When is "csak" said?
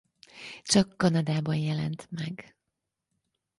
0.63-0.97